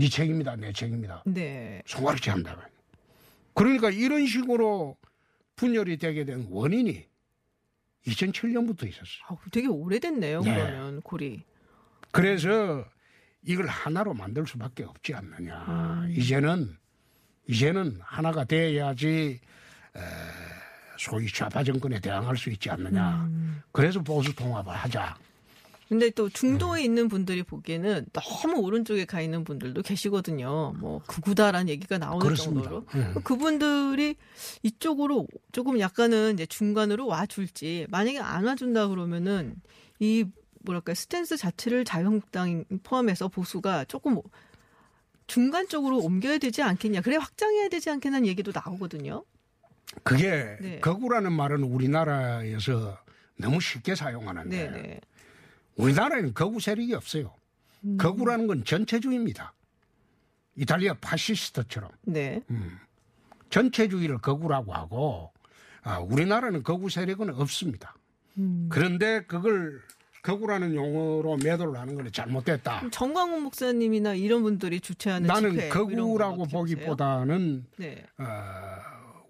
[0.00, 1.82] 네 책임이다 내 책임이다 네.
[1.84, 2.70] 손가락질한다.
[3.52, 4.96] 그러니까 이런 식으로
[5.56, 7.06] 분열이 되게 된 원인이
[8.06, 9.24] 2007년부터 있었어요.
[9.28, 10.40] 아, 되게 오래됐네요.
[10.40, 10.54] 네.
[10.54, 11.42] 그러면 고리.
[12.12, 12.82] 그래서
[13.42, 15.64] 이걸 하나로 만들 수밖에 없지 않느냐.
[15.68, 16.10] 음.
[16.16, 16.78] 이제는
[17.46, 19.38] 이제는 하나가 돼야지
[19.96, 20.00] 에,
[20.98, 23.24] 소위 좌파 정권에 대항할 수 있지 않느냐.
[23.26, 23.60] 음.
[23.70, 25.14] 그래서 보수 통합을 하자.
[25.90, 26.30] 근데 또 음.
[26.32, 30.76] 중도에 있는 분들이 보기에는 너무 오른쪽에 가 있는 분들도 계시거든요.
[30.78, 32.70] 뭐 극우다라는 얘기가 나오는 그렇습니다.
[32.70, 32.86] 정도로.
[32.94, 33.20] 예.
[33.24, 34.14] 그분들이
[34.62, 39.56] 이쪽으로 조금 약간은 이제 중간으로 와줄지 만약에 안 와준다 그러면은
[39.98, 40.24] 이
[40.60, 44.20] 뭐랄까 스탠스 자체를 자유한국당 포함해서 보수가 조금
[45.26, 47.00] 중간 쪽으로 옮겨야 되지 않겠냐.
[47.00, 49.24] 그래 확장해야 되지 않겠냐는 얘기도 나오거든요.
[50.04, 50.78] 그게 네.
[50.78, 52.96] 거구라는 말은 우리나라에서
[53.36, 55.00] 너무 쉽게 사용하는데 네네.
[55.80, 57.34] 우리나라에는 거구 세력이 없어요.
[57.84, 57.96] 음.
[57.96, 59.52] 거구라는 건 전체주의입니다.
[60.56, 62.42] 이탈리아 파시스트처럼 네.
[63.48, 65.32] 전체주의를 거구라고 하고
[65.82, 67.94] 아, 우리나라는 거구 세력은 없습니다.
[68.38, 68.68] 음.
[68.70, 69.80] 그런데 그걸
[70.22, 72.90] 거구라는 용어로 매도를 하는 건 잘못됐다.
[72.90, 76.44] 정광훈 목사님이나 이런 분들이 주최하는 나는 집회 거구라고?
[76.46, 78.04] 보기보다는 네.
[78.18, 78.24] 어,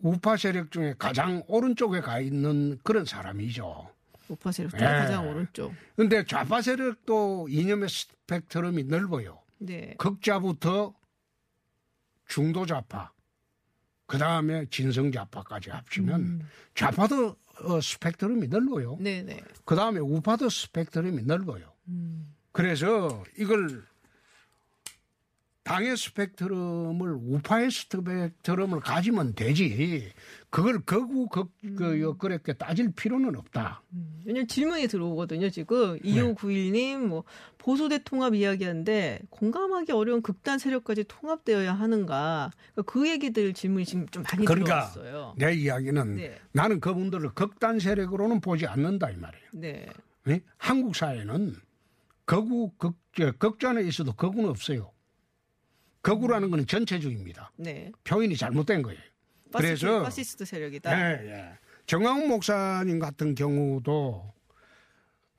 [0.03, 3.90] 우파 세력 중에 가장 오른쪽에 가 있는 그런 사람이죠.
[4.31, 4.85] 우파 세력 중에 예.
[4.85, 5.75] 가장 오른쪽.
[5.97, 9.43] 근데 좌파 세력도 이념의 스펙트럼이 넓어요.
[9.59, 9.95] 네.
[9.99, 10.95] 극좌부터
[12.27, 13.13] 중도 좌파,
[14.07, 16.49] 그 다음에 진성 좌파까지 합치면 음.
[16.75, 18.97] 좌파도 어, 스펙트럼이 넓어요.
[19.01, 19.43] 네네.
[19.65, 21.73] 그 다음에 우파도 스펙트럼이 넓어요.
[21.89, 22.35] 음.
[22.53, 23.85] 그래서 이걸
[25.63, 30.11] 당의 스펙트럼을 우파의 스펙트럼을 가지면 되지.
[30.49, 33.83] 그걸 거구 극, 그, 그렇게 따질 필요는 없다.
[33.93, 34.23] 음.
[34.25, 35.99] 왜냐면 질문이 들어오거든요, 지금.
[36.03, 36.11] 네.
[36.11, 37.25] 2591님, 뭐,
[37.59, 42.51] 보수대 통합 이야기하는데, 공감하기 어려운 극단 세력까지 통합되어야 하는가.
[42.75, 45.35] 그그 얘기들 질문이 지금 좀 많이 그러니까 들어왔어요.
[45.37, 46.39] 내 이야기는 네.
[46.53, 49.47] 나는 그분들을 극단 세력으로는 보지 않는다 이 말이에요.
[49.53, 49.87] 네.
[50.29, 50.41] 예?
[50.57, 51.55] 한국 사회는
[52.27, 54.93] 극우 극, 저, 극단에 있어도 극우는 없어요.
[56.03, 57.53] 극우라는 것은 전체주의입니다.
[57.57, 57.93] 네.
[58.05, 58.99] 표현이 잘못된 거예요.
[59.53, 60.99] 파시스트, 그래서 파시스트 세력이다.
[60.99, 61.49] 예, 예.
[61.87, 64.33] 전광훈 목사님 같은 경우도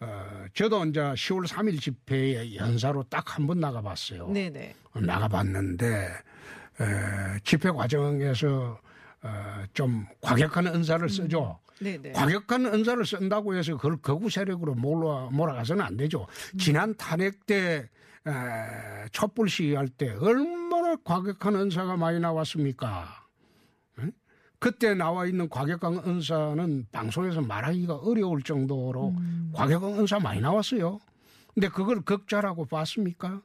[0.02, 4.28] 어, 저도 이제 10월 3일 집회에 연사로 딱 한 번 나가봤어요.
[4.30, 4.76] 네네.
[4.96, 5.86] 나가봤는데
[6.82, 8.80] 에, 집회 과정에서
[9.24, 11.60] 어, 좀 과격한 은사를 쓰죠.
[11.80, 12.12] 네네.
[12.14, 16.28] 과격한 은사를 쓴다고 해서 그걸 거구 세력으로 몰아, 몰아가서는 안 되죠.
[16.60, 17.88] 지난 탄핵 때
[18.28, 23.08] 에, 촛불 시위할 때 얼마나 과격한 은사가 많이 나왔습니까?
[24.00, 24.12] 응?
[24.60, 29.16] 그때 나와 있는 과격한 은사는 방송에서 말하기가 어려울 정도로
[29.54, 31.00] 과격한 은사 많이 나왔어요.
[31.54, 33.42] 근데 그걸 극자라고 봤습니까?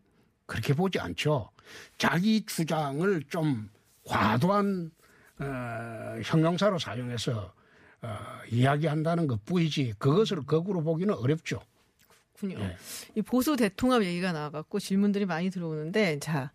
[0.46, 1.50] 그렇게 보지 않죠.
[1.98, 3.68] 자기 주장을 좀
[4.04, 4.90] 과도한
[5.38, 7.52] 어, 형용사로 사용해서
[8.02, 8.16] 어,
[8.50, 11.60] 이야기한다는 것 뿐이지 그것을 거꾸로 보기는 어렵죠.
[12.36, 12.58] 군요.
[12.60, 12.76] 예.
[13.14, 16.52] 이 보수 대통합 얘기가 나와갖고 질문들이 많이 들어오는데, 자,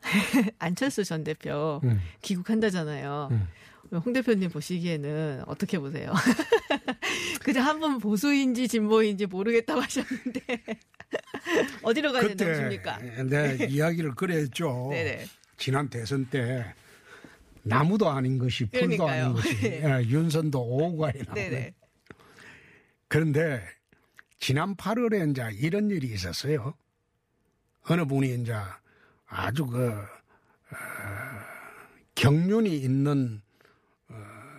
[0.58, 2.00] 안철수 전 대표 음.
[2.22, 3.28] 귀국한다잖아요.
[3.32, 3.48] 음.
[4.04, 6.12] 홍 대표님 보시기에는 어떻게 보세요?
[7.44, 10.40] 그저 한 번 보수인지 진보인지 모르겠다고 하셨는데
[11.82, 12.98] 어디로 가야 된다고 보십니까?
[13.24, 14.88] 내 이야기를 그래 했죠.
[14.90, 15.26] 네네.
[15.56, 16.74] 지난 대선 때
[17.62, 19.24] 나무도 아닌 것이 풀도 그러니까요.
[19.26, 19.82] 아닌 것이 네.
[19.84, 21.74] 예, 윤선도 오후가에 나오는 네네.
[23.08, 23.62] 그런데
[24.38, 26.74] 지난 8월에 이제 이런 일이 있었어요.
[27.88, 28.54] 어느 분이 이제
[29.26, 30.76] 아주 그 어,
[32.14, 33.40] 경륜이 있는
[34.08, 34.14] 어,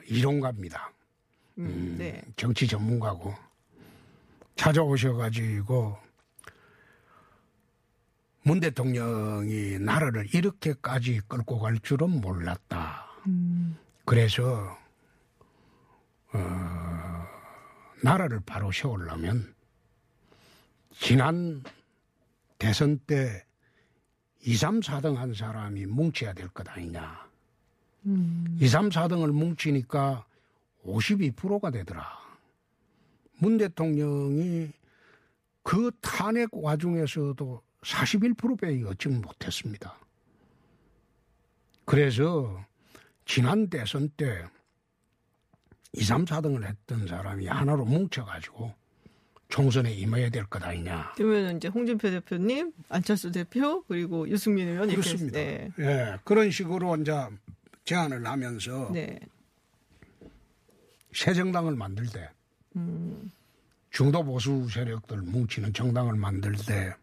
[0.07, 0.91] 이론가입니다.
[1.59, 2.21] 음, 네.
[2.35, 3.33] 정치 전문가고
[4.55, 5.97] 찾아오셔가지고
[8.43, 13.05] 문 대통령이 나라를 이렇게까지 끌고 갈 줄은 몰랐다.
[14.05, 14.77] 그래서
[16.33, 17.27] 어,
[18.01, 19.53] 나라를 바로 세우려면
[20.99, 21.63] 지난
[22.57, 23.45] 대선 때
[24.41, 27.27] 2, 3, 4등 한 사람이 뭉쳐야 될 것 아니냐.
[28.59, 30.25] 2, 3, 4등을 뭉치니까
[30.85, 32.07] 52%가 되더라.
[33.39, 34.71] 문 대통령이
[35.63, 39.99] 그 탄핵 와중에서도 41%밖에 얻지 못했습니다.
[41.85, 42.65] 그래서
[43.25, 44.45] 지난 대선 때
[45.93, 48.73] 2, 3, 4등을 했던 사람이 하나로 뭉쳐가지고
[49.49, 51.13] 총선에 임해야 될 것 아니냐.
[51.15, 55.39] 그러면 이제 홍준표 대표님, 안철수 대표 그리고 유승민 의원 이렇게 그렇습니다.
[55.39, 55.71] 네.
[55.79, 57.13] 예, 그런 식으로 이제
[57.85, 59.19] 제안을 하면서 네.
[61.13, 62.29] 새 정당을 만들 때
[63.89, 66.93] 중도 보수 세력들 뭉치는 정당을 만들 때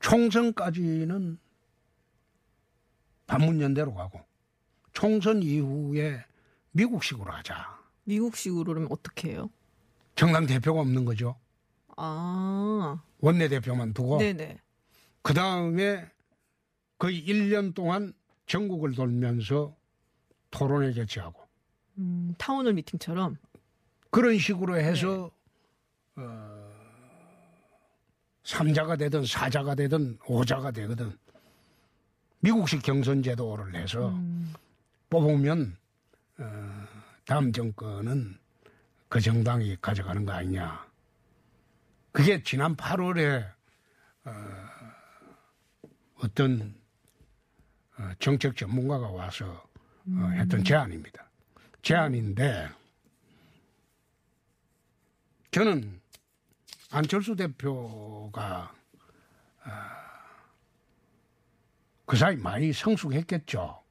[0.00, 1.38] 총선까지는
[3.26, 4.20] 반문연대로 가고
[4.92, 6.24] 총선 이후에
[6.72, 7.78] 미국식으로 하자.
[8.04, 9.50] 미국식으로는 어떻게 해요?
[10.14, 11.36] 정당 대표가 없는 거죠.
[11.96, 14.58] 아, 원내 대표만 두고 네네.
[15.22, 16.10] 그 다음에
[16.98, 18.12] 거의 1년 동안
[18.46, 19.74] 전국을 돌면서
[20.50, 21.40] 토론회 개최하고
[21.98, 23.36] 음, town hall meeting처럼.
[24.10, 25.30] 그런 식으로 해서
[26.16, 26.72] 어,
[28.44, 31.16] 3자가 되든 4자가 되든 5자가 되거든
[32.40, 34.10] 미국식 경선 제도를 해서
[35.12, 35.76] 뽑으면
[36.38, 36.86] 어,
[37.26, 38.38] 다음 정권은
[39.10, 40.86] 그 정당이 가져가는 거 아니냐.
[42.12, 43.46] 그게 지난 8월에
[44.24, 44.32] 어,
[46.14, 46.74] 어떤
[47.98, 49.62] 어, 정책 전문가가 와서
[50.06, 51.28] 어, 했던 제안입니다.
[51.82, 52.70] 제안인데
[55.50, 56.00] 저는
[56.90, 58.74] 안철수 대표가
[59.64, 59.98] 아,
[62.06, 63.81] 그 사이 많이 성숙했겠죠.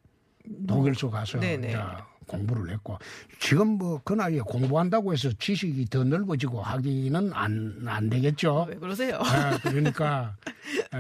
[0.67, 1.69] 독일서 가서 네네.
[1.69, 1.79] 이제
[2.27, 2.97] 공부를 했고
[3.39, 8.65] 지금 뭐 그 나이에 공부한다고 해서 지식이 더 넓어지고 하기는 안, 안 되겠죠.
[8.69, 9.17] 왜 그러세요?
[9.21, 10.35] 아, 그러니까
[10.93, 10.97] 에,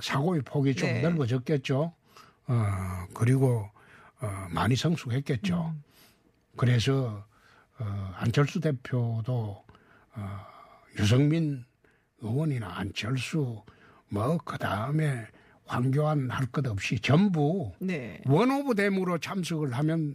[0.00, 1.02] 사고의 폭이 좀 네.
[1.02, 1.92] 넓어졌겠죠.
[2.46, 3.68] 어, 그리고
[4.20, 5.74] 어, 많이 성숙했겠죠.
[6.56, 7.24] 그래서
[7.78, 9.64] 어, 안철수 대표도
[10.16, 10.40] 어,
[10.98, 11.64] 유승민
[12.20, 13.62] 의원이나 안철수
[14.08, 15.26] 뭐 그 다음에
[15.66, 18.20] 황교안 할 것 없이 전부 네.
[18.26, 20.14] one of them으로 참석을 하면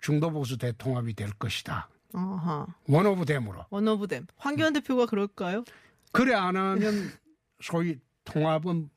[0.00, 1.88] 중도 보수 대통합이 될 것이다.
[2.12, 2.66] 아하.
[2.88, 3.66] one of them으로.
[3.70, 4.26] one of them.
[4.36, 5.64] 황교안 대표가 그럴까요?
[6.12, 7.10] 그래 안 하면
[7.62, 8.90] 소위 통합은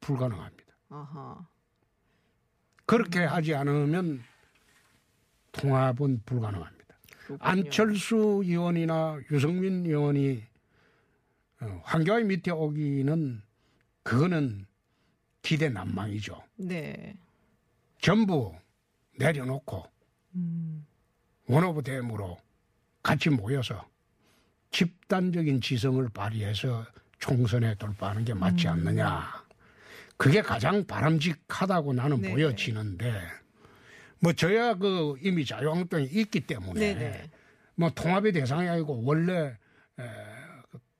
[0.00, 0.64] 불가능합니다.
[0.88, 1.46] 아하.
[2.86, 4.22] 그렇게 하지 않으면
[5.52, 6.84] 통합은 불가능합니다.
[7.26, 7.38] 그렇군요.
[7.40, 10.42] 안철수 의원이나 유승민 의원이
[11.60, 13.42] 어, 황교안 밑에 오기는
[14.10, 14.66] 그거는
[15.40, 16.42] 기대 난망이죠.
[16.56, 17.16] 네.
[18.00, 18.52] 전부
[19.16, 19.86] 내려놓고
[20.34, 20.84] 음.
[21.46, 22.36] 원오브 댐으로
[23.04, 23.88] 같이 모여서
[24.72, 26.84] 집단적인 지성을 발휘해서
[27.20, 28.72] 총선에 돌파하는 게 맞지 음.
[28.72, 29.44] 않느냐.
[30.16, 32.34] 그게 가장 바람직하다고 나는 네네.
[32.34, 33.14] 보여지는데
[34.18, 37.30] 뭐 저야 그 이미 자유한국당이 있기 때문에 네네.
[37.76, 39.56] 뭐 통합의 대상이 아니고 원래
[40.00, 40.04] 에,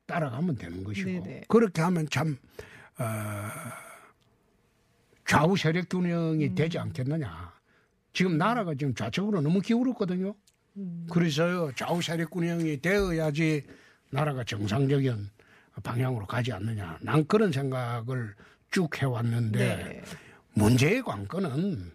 [0.07, 1.43] 따라가면 되는 것이고 네네.
[1.49, 2.70] 그렇게 하면 참 어,
[5.27, 6.55] 좌우 세력 균형이 음.
[6.55, 7.53] 되지 않겠느냐.
[8.13, 10.35] 지금 나라가 지금 좌측으로 너무 기울었거든요.
[10.77, 11.07] 음.
[11.11, 13.67] 그래서 좌우 세력 균형이 되어야지
[14.11, 15.31] 나라가 정상적인
[15.83, 16.99] 방향으로 가지 않느냐.
[17.01, 18.35] 난 그런 생각을
[18.71, 20.03] 쭉 해왔는데 네.
[20.55, 21.93] 문제의 관건은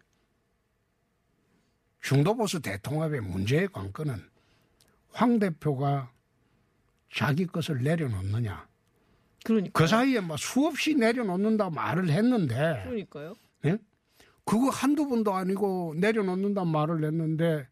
[2.01, 4.23] 중도보수 대통합의 문제의 관건은
[5.11, 6.11] 황 대표가
[7.13, 8.67] 자기 것을 내려놓느냐.
[9.45, 9.79] 그러니까.
[9.79, 13.35] 그 사이에 막 수없이 내려놓는다 말을 했는데 그러니까요.
[13.65, 13.77] 예?
[14.43, 17.67] 그거 한두 번도 아니고 내려놓는다 말을 했는데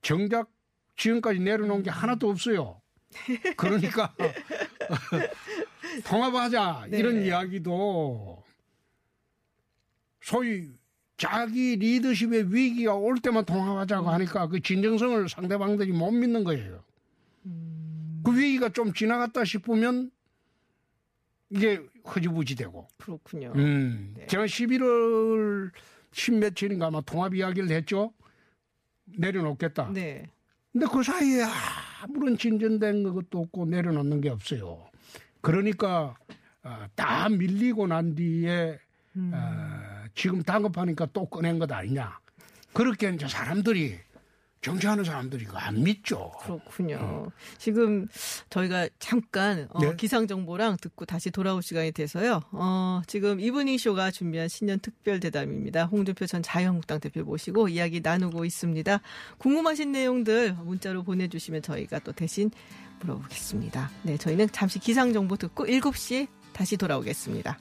[0.00, 0.50] 정작
[0.96, 2.80] 지금까지 내려놓은 게 하나도 없어요.
[3.56, 4.14] 그러니까
[6.06, 6.98] 통합하자 네.
[6.98, 8.42] 이런 이야기도
[10.22, 10.70] 소위
[11.18, 16.82] 자기 리더십의 위기가 올 때만 통합하자고 하니까 그 진정성을 상대방들이 못 믿는 거예요.
[18.24, 20.10] 그 위기가 좀 지나갔다 싶으면
[21.50, 22.88] 이게 흐지부지되고.
[22.98, 23.52] 그렇군요.
[23.56, 24.26] 음, 네.
[24.26, 25.70] 제가 11월
[26.12, 28.12] 10며칠인가 아마 통합 이야기를 했죠.
[29.04, 29.90] 내려놓겠다.
[29.92, 30.30] 네.
[30.72, 31.42] 근데 그 사이에
[32.02, 34.86] 아무런 진전된 것도 없고 내려놓는 게 없어요.
[35.40, 36.16] 그러니까
[36.62, 38.78] 어, 다 밀리고 난 뒤에
[39.16, 39.32] 음.
[39.34, 42.18] 어, 지금 다급하니까 또 꺼낸 것 아니냐.
[42.74, 43.98] 그렇게 이제 사람들이
[44.60, 46.32] 정치하는 사람들이 그거 안 믿죠.
[46.40, 47.30] 그렇군요.
[47.58, 48.08] 지금
[48.50, 49.94] 저희가 잠깐 어, 네.
[49.96, 52.42] 기상 정보랑 듣고 다시 돌아올 시간이 돼서요.
[52.50, 55.84] 어, 지금 이브닝 쇼가 준비한 신년 특별 대담입니다.
[55.84, 59.00] 홍준표 전 자유한국당 대표 모시고 이야기 나누고 있습니다.
[59.38, 62.50] 궁금하신 내용들 문자로 보내주시면 저희가 또 대신
[63.00, 63.90] 물어보겠습니다.
[64.02, 67.56] 네, 저희는 잠시 기상 정보 듣고 7시에 다시 돌아오겠습니다.